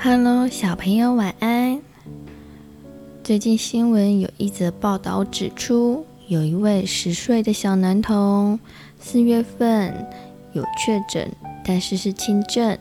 [0.00, 1.82] Hello，小朋友晚安。
[3.24, 8.60] 最近新闻有一则报道指出，有一位十岁的小男童，
[9.00, 9.92] 四月份
[10.52, 11.28] 有确诊，
[11.64, 12.78] 但是是轻症，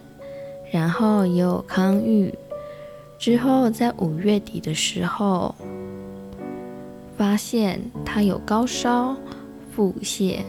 [0.71, 2.32] 然后也有康愈。
[3.18, 5.55] 之后在五月底的时候，
[7.18, 9.18] 发现他有高烧、
[9.75, 10.41] 腹泻、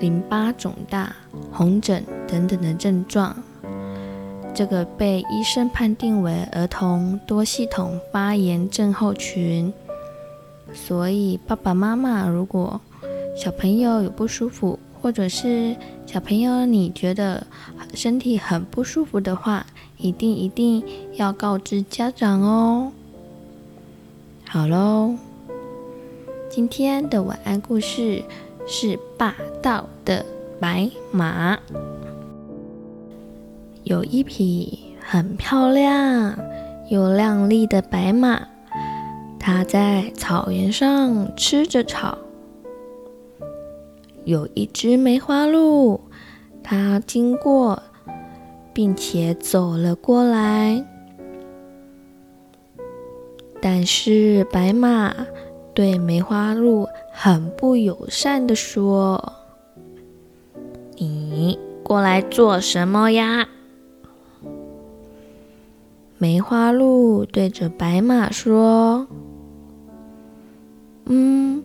[0.00, 1.14] 淋巴肿大、
[1.52, 3.36] 红疹等等的症状。
[4.56, 9.70] 这个被医生判定为儿童多系统发炎症候群。
[10.72, 12.80] 所以，爸爸妈妈如果
[13.36, 17.46] 小朋友有不舒服，或者是小朋友你觉得
[17.92, 19.66] 身体很不舒服的话，
[19.98, 20.82] 一定一定
[21.16, 22.90] 要告知家长哦。
[24.48, 25.16] 好喽，
[26.48, 28.24] 今天的晚安故事
[28.66, 30.24] 是霸道的
[30.58, 31.58] 白马。
[33.86, 36.36] 有一匹很漂亮
[36.90, 38.42] 又亮丽的白马。
[39.38, 42.18] 它在草原上吃着草，
[44.24, 46.00] 有一只梅花鹿，
[46.64, 47.80] 它经过，
[48.72, 50.84] 并且走了过来。
[53.62, 55.14] 但是白马
[55.72, 59.32] 对梅花鹿很不友善地说
[60.98, 63.46] ：“你过来做什么呀？”
[66.18, 69.06] 梅花鹿对着白马说。
[71.06, 71.62] 嗯，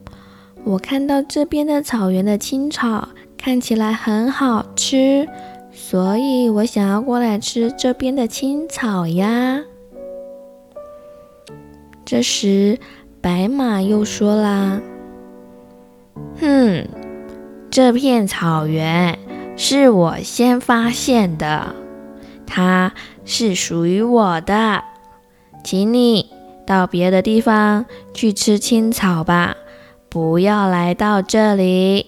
[0.64, 5.28] 我看到这边的草原的青草看起来很好吃，
[5.72, 9.62] 所以我想要过来吃这边的青草呀。
[12.06, 12.78] 这时，
[13.22, 14.82] 白马又说啦
[16.40, 16.86] ：“哼，
[17.70, 19.18] 这片草原
[19.56, 21.74] 是我先发现的，
[22.54, 22.92] 它
[23.24, 24.84] 是属于我的，
[25.64, 26.30] 请你。”
[26.68, 29.58] 到别的地方去吃青草吧，
[30.10, 32.06] 不要来到这里。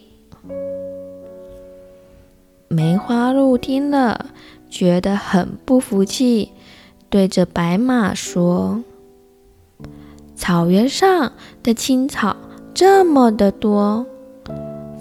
[2.68, 4.28] 梅花鹿听了，
[4.70, 6.52] 觉得很不服气，
[7.10, 8.84] 对着白马说
[10.36, 12.38] ：“草原上的青草
[12.74, 14.06] 这么的多，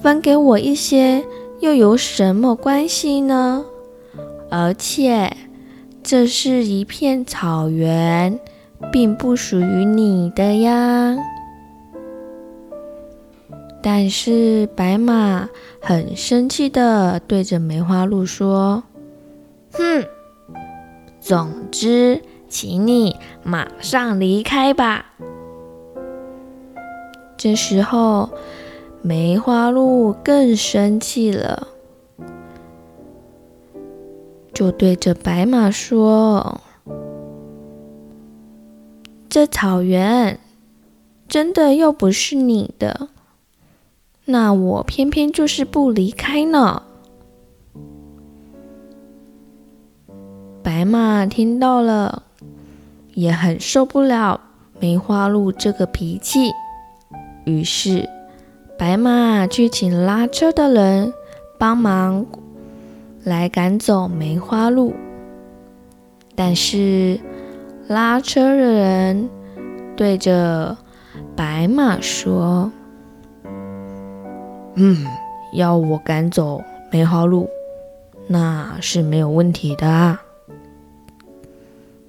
[0.02, 1.24] 分给我一些
[1.60, 3.64] 又有什么关系呢？
[4.52, 5.34] 而且
[6.02, 8.38] 这是一片草原。”
[8.90, 11.16] 并不属于你的呀。
[13.80, 15.48] 但是白马
[15.80, 18.82] 很生气的对着梅花鹿说
[19.70, 20.04] ：“哼，
[21.20, 23.14] 总之，请你
[23.44, 25.12] 马上离开吧。”
[27.38, 28.30] 这时候，
[29.00, 31.68] 梅花鹿更生气了，
[34.52, 36.60] 就对着白马说。
[39.28, 40.38] 这草原
[41.26, 43.08] 真的又不是你的，
[44.26, 46.82] 那我偏偏就是不离开呢。
[50.62, 52.24] 白马听到了，
[53.14, 54.40] 也很受不了
[54.78, 56.52] 梅花鹿这个脾气，
[57.46, 58.08] 于是
[58.78, 61.14] 白马去请拉车的人
[61.58, 62.26] 帮忙
[63.24, 64.94] 来赶走梅花鹿，
[66.34, 67.20] 但是。
[67.88, 69.28] 拉车的人
[69.96, 70.74] 对着
[71.36, 72.70] 白马说
[74.76, 75.04] ：“嗯，
[75.52, 77.50] 要我赶走梅花鹿，
[78.28, 80.22] 那是没有问题的啊。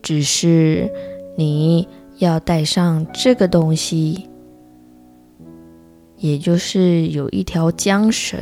[0.01, 0.89] 只是
[1.35, 1.85] 你
[2.19, 4.29] 要带上这个东西，
[6.17, 8.39] 也就是有一条缰绳，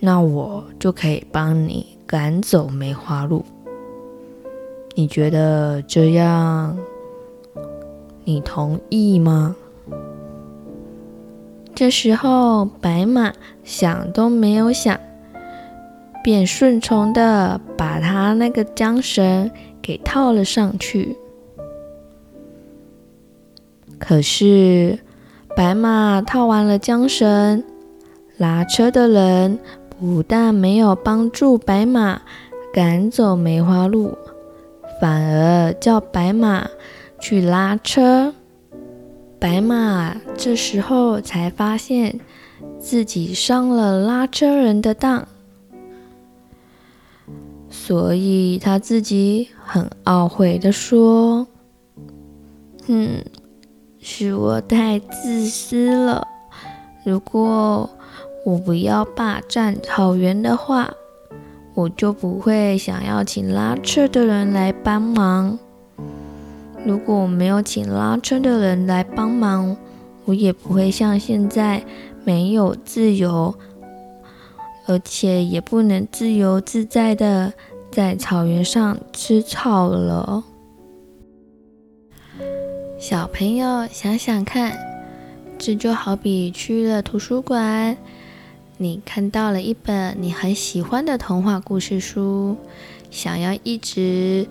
[0.00, 3.44] 那我就可以帮你赶走梅花鹿。”
[4.94, 6.76] 你觉得这样，
[8.24, 9.54] 你同意吗？
[11.72, 13.32] 这时候，白马
[13.62, 14.98] 想都没有想，
[16.24, 19.48] 便顺从的把他那个缰绳
[19.80, 21.16] 给套了上去。
[24.00, 24.98] 可是，
[25.54, 27.62] 白马套完了缰绳，
[28.36, 29.60] 拉车的人
[29.98, 32.22] 不但没有帮助白马
[32.72, 34.16] 赶走梅花鹿。
[35.00, 36.68] 反而叫白马
[37.20, 38.34] 去拉车，
[39.38, 42.18] 白马这时候才发现
[42.80, 45.28] 自己上了拉车人的当，
[47.70, 51.46] 所以他自己很懊悔地说
[52.88, 53.24] ：“嗯，
[54.00, 56.26] 是我太自私了。
[57.04, 57.88] 如果
[58.48, 60.90] 我不要霸占草原的话，
[61.74, 65.58] 我就不会想要请拉车的人来帮忙。
[66.82, 69.76] 如果我没有请拉车的人来帮忙，
[70.24, 71.84] 我也不会像现在
[72.24, 73.54] 没有自由，
[74.86, 77.52] 而且也不能自由自在的
[77.92, 80.42] 在草原上吃草了。
[82.98, 84.74] 小朋友想想看，
[85.58, 87.94] 这就好比去了图书馆，
[88.80, 92.56] 你看到了一本你很喜欢的童话故事书，
[93.10, 94.46] 想要一直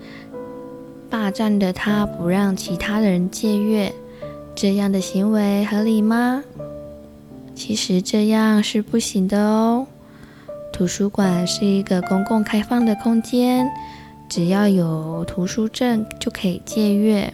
[1.08, 3.90] 霸占着它，不让其他人借阅，
[4.54, 6.44] 这样的行为合理吗？
[7.54, 9.86] 其实这样是不行的哦。
[10.74, 13.66] 图书馆是一个公共开放的空间，
[14.28, 17.32] 只要有图书证就可以借阅。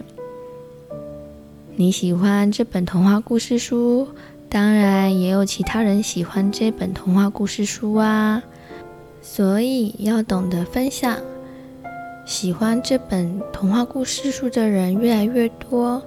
[1.75, 4.07] 你喜欢这本童话故事书，
[4.55, 8.41] 当然也有其他人喜欢这本童话故事书啊。
[9.21, 11.19] 所以要懂得分享，
[12.25, 16.01] 喜欢这本童话故事书的人越来越多，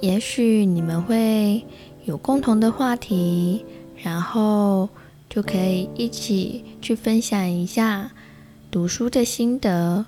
[0.00, 1.64] 也许你们会
[2.04, 3.64] 有共同的话题，
[4.02, 4.86] 然后
[5.30, 8.10] 就可以一起去分享一下
[8.70, 10.04] 读书的心得，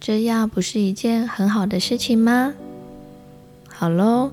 [0.00, 2.52] 这样不是一件很好的事情吗？
[3.68, 4.32] 好喽，